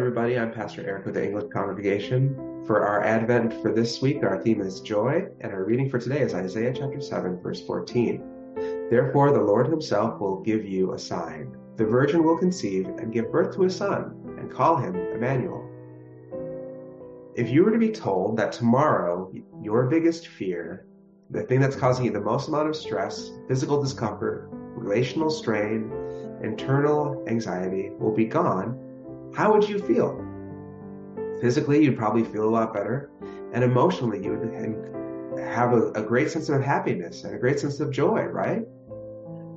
[0.00, 0.38] Everybody.
[0.38, 2.34] I'm Pastor Eric with the English Congregation.
[2.66, 6.22] For our Advent for this week, our theme is joy, and our reading for today
[6.22, 8.54] is Isaiah chapter 7, verse 14.
[8.88, 11.54] Therefore, the Lord himself will give you a sign.
[11.76, 15.68] The virgin will conceive and give birth to a son, and call him Emmanuel.
[17.34, 19.30] If you were to be told that tomorrow
[19.62, 20.86] your biggest fear,
[21.28, 25.92] the thing that's causing you the most amount of stress, physical discomfort, relational strain,
[26.42, 28.86] internal anxiety will be gone,
[29.34, 30.26] how would you feel?
[31.40, 33.10] Physically, you'd probably feel a lot better,
[33.52, 37.80] and emotionally, you would have a, a great sense of happiness and a great sense
[37.80, 38.62] of joy, right?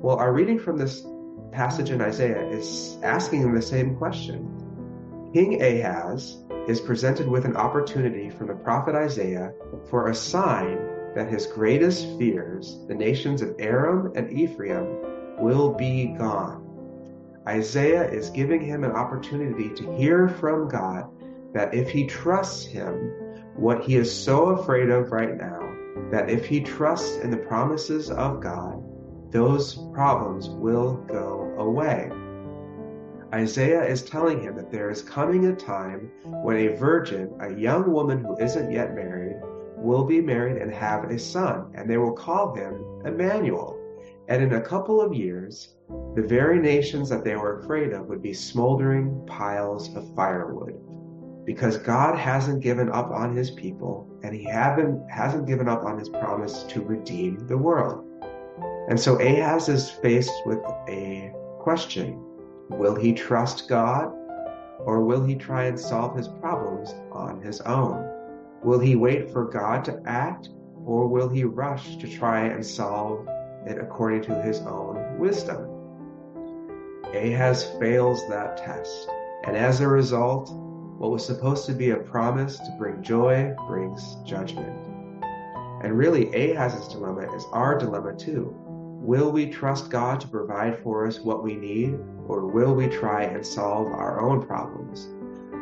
[0.00, 1.06] Well, our reading from this
[1.52, 5.30] passage in Isaiah is asking the same question.
[5.32, 9.52] King Ahaz is presented with an opportunity from the prophet Isaiah
[9.88, 10.78] for a sign
[11.14, 16.67] that his greatest fears, the nations of Aram and Ephraim, will be gone.
[17.48, 21.08] Isaiah is giving him an opportunity to hear from God
[21.54, 22.94] that if he trusts him,
[23.56, 25.74] what he is so afraid of right now,
[26.10, 28.82] that if he trusts in the promises of God,
[29.32, 32.10] those problems will go away.
[33.32, 36.10] Isaiah is telling him that there is coming a time
[36.42, 39.40] when a virgin, a young woman who isn't yet married,
[39.78, 43.77] will be married and have a son, and they will call him Emmanuel.
[44.28, 45.74] And in a couple of years,
[46.14, 50.74] the very nations that they were afraid of would be smoldering piles of firewood.
[51.46, 55.98] Because God hasn't given up on his people, and he haven't, hasn't given up on
[55.98, 58.04] his promise to redeem the world.
[58.90, 62.22] And so Ahaz is faced with a question.
[62.68, 64.12] Will he trust God,
[64.80, 68.06] or will he try and solve his problems on his own?
[68.62, 70.50] Will he wait for God to act,
[70.84, 73.26] or will he rush to try and solve
[73.68, 75.66] it according to his own wisdom.
[77.14, 79.08] Ahaz fails that test,
[79.44, 80.50] and as a result,
[80.98, 84.76] what was supposed to be a promise to bring joy brings judgment.
[85.82, 88.52] And really, Ahaz's dilemma is our dilemma too.
[89.00, 93.22] Will we trust God to provide for us what we need, or will we try
[93.22, 95.08] and solve our own problems?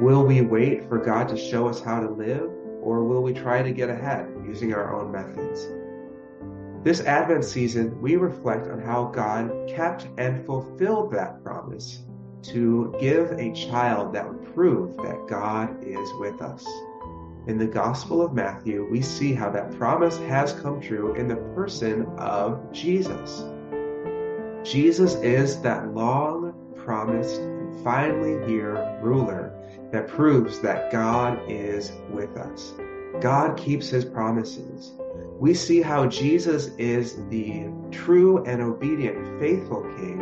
[0.00, 2.48] Will we wait for God to show us how to live,
[2.80, 5.66] or will we try to get ahead using our own methods?
[6.84, 12.02] This Advent season, we reflect on how God kept and fulfilled that promise
[12.42, 16.62] to give a child that would prove that God is with us.
[17.46, 21.36] In the Gospel of Matthew, we see how that promise has come true in the
[21.54, 23.42] person of Jesus.
[24.62, 29.54] Jesus is that long promised and finally here ruler
[29.90, 32.74] that proves that God is with us.
[33.22, 34.92] God keeps his promises
[35.38, 40.18] we see how Jesus is the true and obedient, faithful king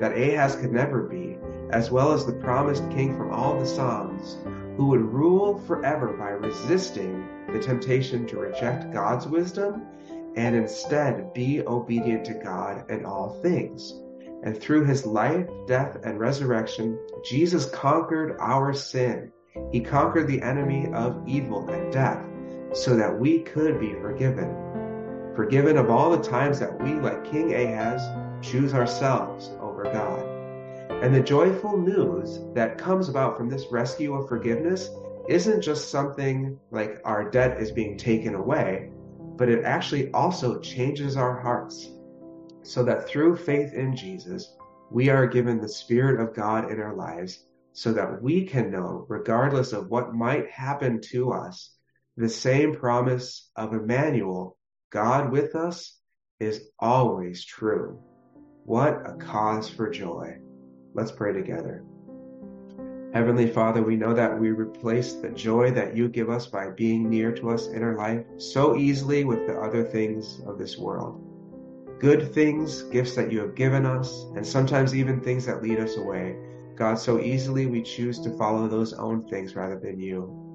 [0.00, 1.36] that Ahaz could never be,
[1.70, 4.38] as well as the promised king from all the Psalms,
[4.76, 9.86] who would rule forever by resisting the temptation to reject God's wisdom
[10.36, 13.94] and instead be obedient to God in all things.
[14.44, 19.32] And through his life, death, and resurrection, Jesus conquered our sin.
[19.72, 22.27] He conquered the enemy of evil and death
[22.72, 24.54] so that we could be forgiven.
[25.34, 28.02] Forgiven of all the times that we, like King Ahaz,
[28.42, 30.24] choose ourselves over God.
[31.02, 34.90] And the joyful news that comes about from this rescue of forgiveness
[35.28, 38.90] isn't just something like our debt is being taken away,
[39.36, 41.90] but it actually also changes our hearts
[42.62, 44.56] so that through faith in Jesus,
[44.90, 49.06] we are given the Spirit of God in our lives so that we can know,
[49.08, 51.77] regardless of what might happen to us,
[52.18, 54.58] the same promise of Emmanuel,
[54.90, 55.96] God with us,
[56.40, 58.00] is always true.
[58.64, 60.38] What a cause for joy.
[60.94, 61.84] Let's pray together.
[63.14, 67.08] Heavenly Father, we know that we replace the joy that you give us by being
[67.08, 71.24] near to us in our life so easily with the other things of this world.
[72.00, 75.96] Good things, gifts that you have given us, and sometimes even things that lead us
[75.96, 76.36] away.
[76.74, 80.47] God, so easily we choose to follow those own things rather than you.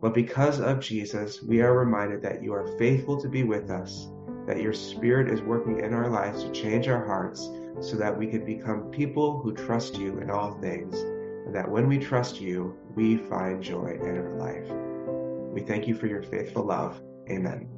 [0.00, 4.08] But because of Jesus, we are reminded that you are faithful to be with us,
[4.46, 7.50] that your Spirit is working in our lives to change our hearts
[7.80, 11.00] so that we can become people who trust you in all things,
[11.46, 14.68] and that when we trust you, we find joy in our life.
[15.52, 17.00] We thank you for your faithful love.
[17.28, 17.77] Amen.